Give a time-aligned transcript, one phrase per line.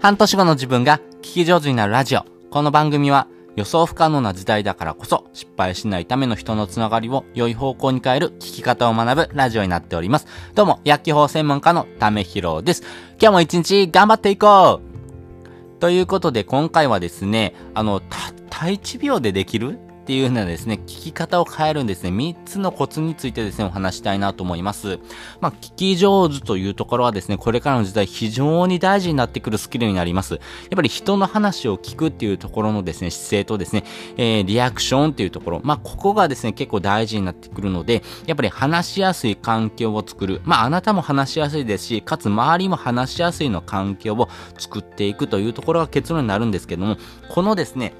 [0.00, 2.24] 半年後の自分が聞き上手になるラジオ。
[2.50, 10.26] この番組は予想不可能な時代だからこそ失敗しないための人のつながりを良い方向に変える聞き方を学ぶラジオになっております。
[10.54, 12.82] どうも、薬機法専門家のためひろです。
[13.20, 18.10] 今日も一日頑張っていこうということで今回はですね、あの、たっ
[18.48, 19.78] た1秒でできる
[20.10, 24.98] っていうのはですね、聞き方を変えるんですね、3つのコツについてですね、お話したいなと思います。
[25.40, 30.34] まあ、聞き上手というところはですね、これからの時代非常に大事になってくるスキルになります。
[30.34, 30.40] やっ
[30.74, 33.84] ぱり人の話を聞くっていうところのですね、姿勢とですね、
[34.16, 40.40] えー、リアクションっていうところ、まあ、ここがですね、結構大事になってくるので、やっぱり話しやすい環境を作る。
[40.42, 46.96] まあ、あなたも話しやすいですし、かつ周りも話しやすいの環境を作っていくというところが結論になるんですけども、
[47.28, 47.92] このですね、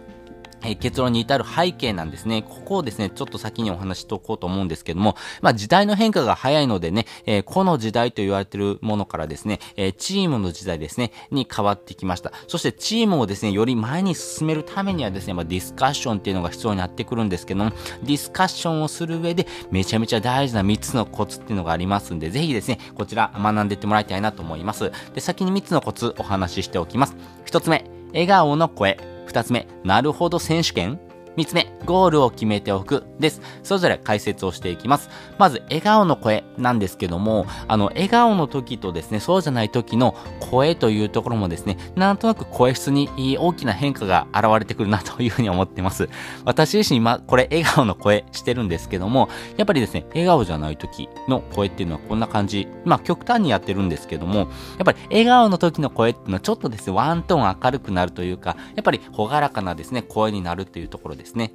[0.63, 2.43] え結論に至る背景なんですね。
[2.43, 12.33] ここをですね、ちょっと先にお話ししておこうと思うんですけども、まあ時代の変化が早いのでね、えー、この時代と言われてるものからですね、えー、チームの時代ですね、に変わってきました。
[12.47, 17.71] そしてチームをですね、より前に進めるためにはですね、まあディスカッションっていうのが必要になってくるんですけども、
[18.03, 24.93] ディスカッションをする上でめちゃめちゃ大事な3つのコツっていうのがありますんで、ぜひですね、こちら学んでいってもらいたいなと思います。
[25.15, 27.17] で、先に3つのコツお話ししておきます。
[27.47, 29.20] 1つ目、笑顔の声。
[29.31, 31.01] 2つ目、なるほど選手権？
[31.37, 33.41] 3つ目、ゴールを決めておくです。
[33.63, 35.11] それぞれ解説をしていきます。
[35.39, 43.09] まず、笑顔の声なんですけども、あの、笑顔の時とですね、そうじゃない時の声というところもですね、なんとなく声質に
[43.39, 46.09] 大きな変化が現れてくるなというふうに思ってます。
[46.45, 52.69] 私自身今、これ笑顔の声してるんですけども、やっぱりですね、笑顔じゃない時の声っていうのはこんな感じ。
[52.85, 54.49] まあ、極端にやってるんですけども、やっ
[54.85, 61.53] ぱり笑顔の時の声っていうのはちょっとですね、ワントーン明るくなるというか、やっぱり朗らかなですね、声になるっていうところですね。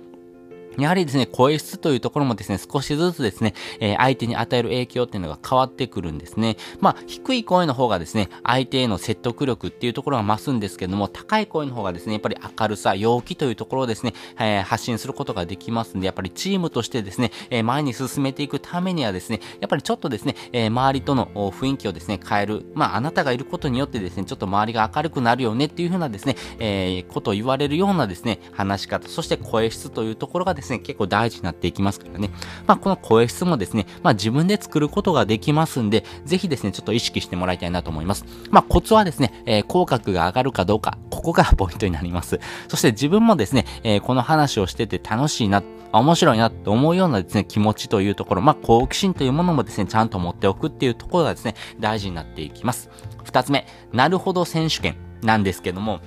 [0.78, 6.58] やはりですね、声質というところもですね、少しずつですね、えー、相手に与える影響っていうのが変わってくるんですね。
[6.80, 22.66] まあ、低い声の方がですね、相手への説得力っていうところが増すんですけども、高い声の方がですね、やっぱり明るさ、陽気というところをですね、えー、発信することができますんで、やっぱりチームとしてですね、えー、前に進めていくためにはですね、やっぱりちょっとですね、え周りとの雰囲気をですね、変える。
[22.74, 32.30] まあ、あなたがいることによってですね、ちょっと周りが明るくなるよねっていうふうなですね、えことを言われるようなですね、話し方、そして声質というところがですね、ですね結構大事になっていきますからね。
[32.68, 38.26] まあ、この声質もですね、まあ、自分で作ることができますんで、ぜひですね、ちょっと意識してもらいたいなと思います。
[38.50, 42.40] まあ、コツはですね、えー、口角が上がるかどうか、ここがポイントになります。
[42.68, 52.90] そして自分もですね、えー、この話をしてて楽しいな、面白いなって思うようなですね、気持ちというところ、まあ、好奇心というものもですね、ちゃんと持っておくっていうところがですね、大事になっていきます。
[53.24, 56.00] 二つ目、なるほど選手権なんですけども、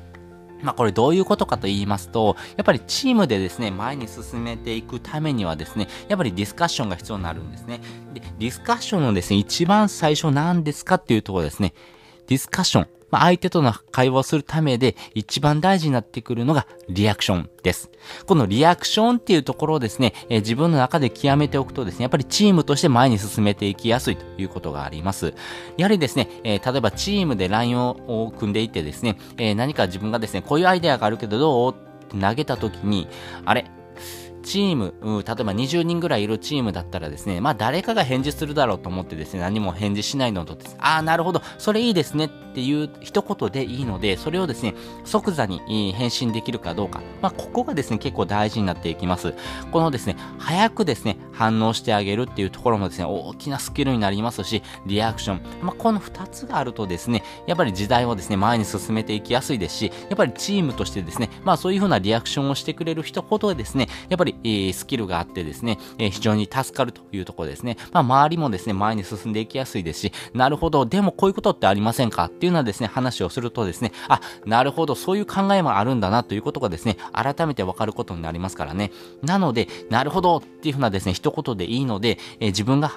[0.63, 7.81] まあこれどういうことかと言いますと、やっぱりチームでですね、前に進めていくためにはですね、やっぱりディスカッションが必要になるんですね。
[8.15, 11.75] で、ディスカッションのですね、一番最初何ですかっていうところですね。
[12.27, 12.98] ディスカッション。
[13.11, 17.91] まあ、相手との会話をするためで一番大事になってくるのがリアクションです。
[18.27, 25.35] このリアクションっていうところをですね、えー、自分の中で極めておくとですね、やっぱりチームとして前に進めていきやすいということがあります。
[25.77, 31.73] やはりですね、えー、例えばチームで LINE を組んでいてですね、えー、何か自分がですね、こういうアイデアがあるけどどう？
[31.73, 31.75] っ
[32.09, 33.09] て投げた時に、
[33.45, 33.71] あれ？
[34.43, 49.35] チーム、例えば20人ぐらいいるチームだったらですね、まあ誰かが返事するだろうと思ってですね、何も返事しないのとです、ああ、なるほど、それいいですねっていう一言でいいので、それをですね、即座に返信できるかどうか、まあここがですね、結構大事になっていきます。
[49.71, 67.77] このですね、早くですね、反応してあげるっていうところもですね、大きなスキルになりますし、リアクション、まあこの二つがあるとですね、やっぱり時代をですね、前に進めていきやすいですし、やっぱりチームとしてですね、まあそういうふうなリアクションをしてくれる人ほどですね、やっぱりえ、スキルがあってですね、非常に助かるというところですね。
[67.93, 72.25] まあ、周りもですね、前に進んでいきやすいですし、なるほど、でもこういうことってありませんか？
[72.27, 78.91] っていうのはですね、話をするとですね、あ、なるほど、そういう考えもあるんだなということがですね、改めてわかることになりますからね。
[79.23, 82.93] なので、なるほどっていうふうなですね、一言でいいので、えー、自分が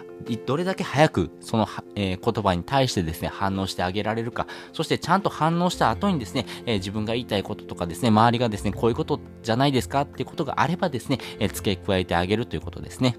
[0.45, 10.01] どれだけ早くその、えー、言葉に対してですね、反応してあげられるか、そしてちゃんと反応した後にですね、えー、自分が言いたいこととかですね、周りがですね、こういうことじゃないですか？
[10.01, 11.17] っていうことがあればですね、
[11.53, 13.15] 付け加えてあげるということですね。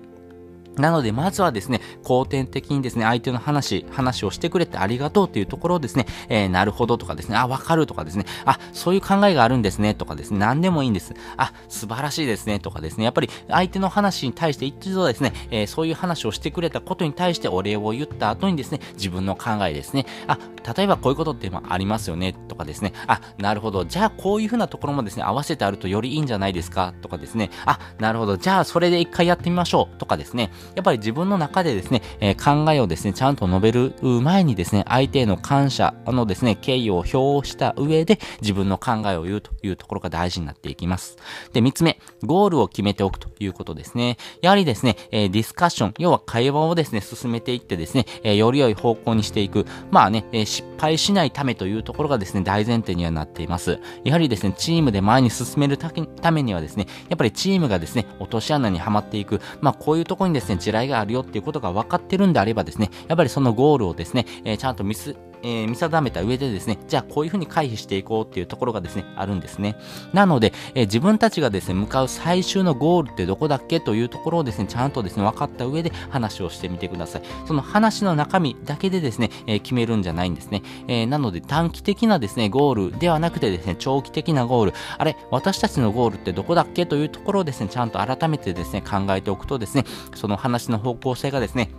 [0.76, 11.14] なので、まずはですね、後天的にですね、相手の話、話をしてくれてありがとうというところをですね、えー、なるほどとかですね、あ、わかるとかですね、あ、そういう考えがあるんですねとかですね、何でもいいんです。
[11.36, 20.38] あ、素晴らしいですねとかですね、やっぱり相手の話に対して一度ですね、えー、そういう話をしてくれたことに対してお礼を言った後にですね、自分の考えですね、あ、
[20.76, 41.16] 例えばこういうことってありますよねとかですね、あ、なるほど、じゃあこういうふうなところもですね、合わせてあるとよりいいんじゃないですかとかですね、あ、なるほど、じゃあそれで一回やってみましょうとかですね、やっぱり自分の中でですね、えー、考えをですね、ちゃんと述べる前にですね、相手への感謝のですね、敬意を表した上で自分の考えを言うというところが大事になっていきます。
[41.52, 44.16] で、三つ目、ゴールを決めておくということですね。
[44.40, 49.66] やはりですね、えー、ディスカッション、要は会話をですね、進めていってですね、えー、より良い方向にしていく。
[49.90, 53.80] まあね、えー、失敗しないためというところがですね、大前提にはなっています。
[54.04, 59.40] やはりですね、チームで前に進めるためにはですね、やっぱりチームがですね、落とし穴にはまっていく。
[59.60, 69.76] まあ、こういうところにですね、地雷があるよっていうことが分かってるんであればですね、やっぱりそのゴールをですね、えー、ちゃんとミス、えー、見定めた上でですね、じゃあこういうふうに回避していこうっていうところがですね、あるんですね。
[70.12, 77.22] なので、えー、自分たちがですね、向かう最終のゴールってどこだっけというところをですね、ちゃんとですね、分かった上で話をしてみてください。
[77.46, 80.62] その話の中身だけでですね、えー、決めるんじゃないんですね。
[80.88, 89.84] えなので短期的なですね、ゴールではなくてですね、長期的なゴール、あれ、私たちのゴールってどこだっけというところをですね、ちゃんと改めてですね、考えておくとですね、
[90.14, 91.70] その話の方向性がですね、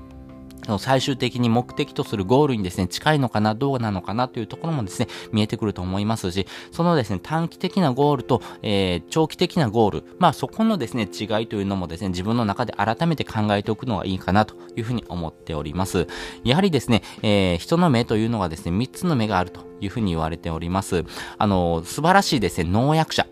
[0.80, 16.08] 最終的に目的とするゴールにですね、近いのかな、どうなのかなというところもですね、見えてくると思いますし、そのですね、短期的なゴールと、えー、長期的なゴール、まあそこのですね、違いというのもですね、自分の中で改めて考えておくのがいいかなというふうに思っております。
[16.44, 21.04] やはりですね、えー、人の目というのがですね、3つの目があるというふうに言われております。
[21.38, 23.28] あの、素晴らしいですね、農薬者。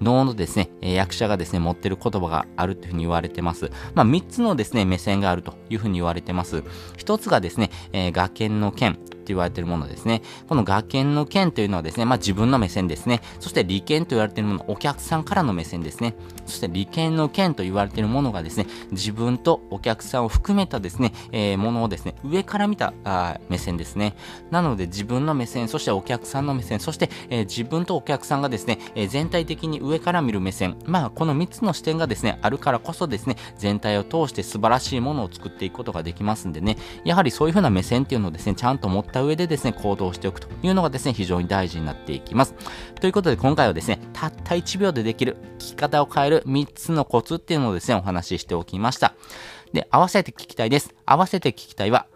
[0.00, 3.70] 能のですね、役者がですね、持ってる言葉があるというふうに言われてます。
[3.94, 6.64] まあ、3つのですね、目線があるというふうに言われてます。
[6.98, 8.98] 1つがですね、えー、学研の剣。
[9.30, 10.22] 言われているものですね。
[10.48, 13.22] この学研の剣というのはですね、まあ自分の目線ですね。
[13.38, 16.14] そして利権と言われているもの、お客さんからの目線ですね。
[16.46, 24.16] そして利権の剣と言われているものがですね、自分とお客さんを含めたですね、えー、ものをですね、上から見たあ目線ですね。
[24.50, 30.76] なので自分の目線、そしてお客さんの目線、そして、えー、自分とお客さんがですね、えー、全体的に上から見る目線。
[30.86, 42.54] まあこの3つの視点がですね、あるからこそですね、全体を通して素晴らしいものを作っていくことができますんでね、やはりそういうふうな目線っていうのをですね、ちゃんと持った上でですね、行動しておくというのがですね、非常に大事になっていきます。
[43.00, 49.14] ということで今回はですね、たった1秒でできる聞き方を変える3つのコツっていうのをですね、お話ししておきました。
[49.72, 50.94] で、合わせて聞きたいです。
[51.06, 52.06] 合わせて聞きたいは、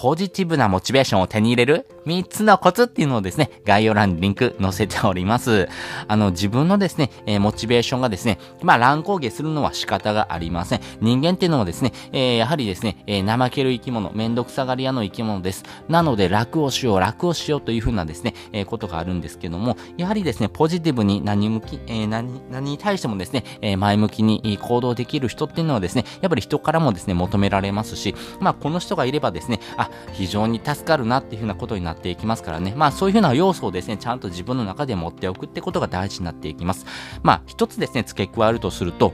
[0.00, 5.68] ポジティブなモチベーションを手に入れる3つのコツっていうのをですね、概要欄にリンク載せております。
[6.08, 10.80] あの、自分のですね、えー、モチベーションがですね、まあ、乱高下するのは仕方がありません。
[11.02, 15.64] 人間っていうのはですね、えー、やはりですね、えー、怠ける生き物、めんどくさがり屋の生き物です。
[15.90, 32.74] なので、楽をしよう、楽をしようというふうなですね、えことがあるんですけども、やはりですね、ポジティブに何向き、え何、何に対してもですね、え前向きに行動できる人っていうのはですね、やっぱり人からもですね、求められますし、まあ、この人がいればですね、あ、非常に助かるなっていうふうなことになっていきますからね。
[32.76, 36.86] まあそういうふうな要素をですね、ちゃんと自分の中で持っておくってことが大事になっていきます。
[37.22, 39.12] まあ一つですね、付け加えるとすると、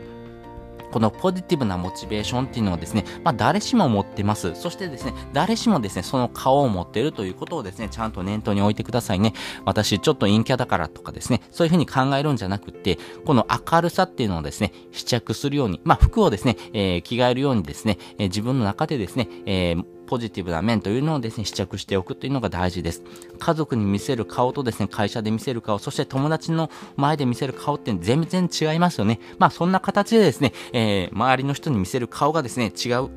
[0.93, 4.55] このポジティブなモチベーションっていうのはですね、まあ誰しも持ってます。
[4.55, 9.35] そしてですね、誰しもですね、その顔を持ってるということをですね、ちゃんと念頭に置いてくださいね。
[9.65, 23.03] 私ちょっと陰キャだからとかですね、そういうふうに考えるんじゃなくて、この明るさっていうのをですね、試着するように、まあ服をですね、えー、着替えるようにですね、えー、自分の中でですね、えーポジティブな面というのをですね、試着しておくというのが大事です。
[23.39, 29.21] 家族に見せる顔とですね、会社で見せる顔、そして友達の前で見せる顔って全然違いますよね。
[29.39, 33.11] まあそんな形でですね、えー、周りの人に見せる顔がですね、違う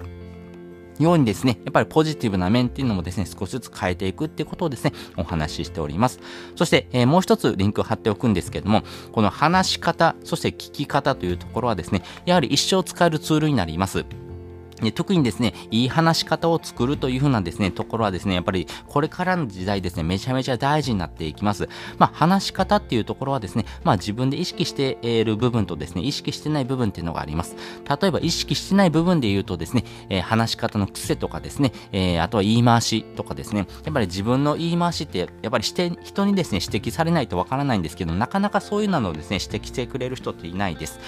[1.00, 6.20] ようにですね、やっぱりポジティブな面っていうのもですね、少しずつ変えていくっていうことをですね、お話ししております。
[6.56, 8.84] そして、えー、もう一つリンクを貼っておくんですけども、
[9.14, 14.06] この話し方、そして聞き方というところはですね、やはり一生使えるツールになります。
[14.82, 21.70] で特にですね、いい話し方を作るというふうなですね、ところはですね、やっぱりこれからの時代ですね、めちゃめちゃ大事になっていきます。
[21.98, 27.56] まあ、話し方っていうところはですね、まあ自分で意識している部分とですね、意識してない部分っていうのがあります。
[28.02, 41.00] 例えば意識してない部分で言うとですね、えー、話し方の癖とかですね、えー、あとは言い回しとかですね、やっぱり自分の言い回しって、やっぱりして人にですね、指摘されないとわからないんですけど、なかなかそういうのをですね、指摘してくれる人っていないです。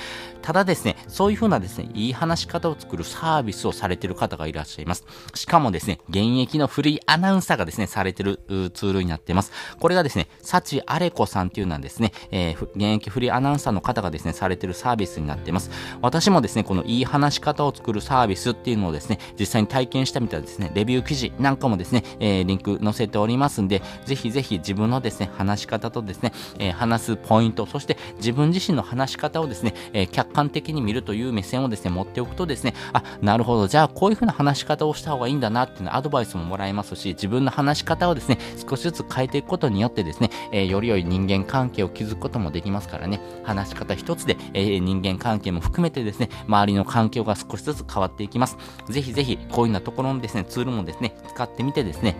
[0.42, 5.06] ただですね、そういうふうなですね、いい話し方を作るサービスをされてる方がいらっしゃいます。
[5.34, 8.40] しかもですね、現役のフリーアナウンサーがですね、されてる
[8.74, 9.52] ツールになってます。
[9.80, 15.72] これがですね、サチアレコさんっていうのはですね、えー、現役フリーアナウンサーの方がですね、されてるサービスになってます。
[16.02, 48.58] 私もですね、このいい話し方を作るサービスっていうのをですね、実際に体験したみたいですね、レビュー記事なんかもですね、えー、リンク載せておりますんで、ぜひぜひ自分のですね、話し方とですね、えー、話すポイント、そして自分自身の話し方をですね、え客観的に見るという目線をですね、持っておくとですね、あ、なるほどほど、じゃあこういう風な話し方をした方がいいんだなっていうのアドバイスももらえますし、自分の話し方をですね、少しずつ変えていくことによってですね、えー、より良い人間関係を築くこともできますからね、話し方一つで、えー、人間関係も含めてですね、周りの環境が少しずつ変わっていきます。
[48.90, 52.16] ぜひぜひ、こういうようなところのですね、ツールもですね、使ってみてですね、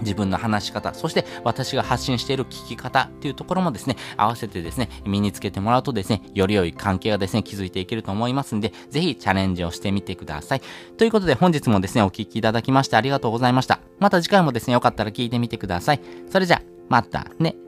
[0.00, 10.62] 自分の話し方、そして私が発信している聞き方っていうところもですね、合わせてですね、身につけてもらうとですね、より良い関係がですね、築いていけると思いますんで、ぜひチャレンジをしてみてください。
[10.96, 13.80] ということで本日もですね、お聞きいただきましてありがとうございました。
[13.98, 16.00] また次回もですね、よかったら聞いてみてください。
[16.30, 17.67] それじゃ、またね。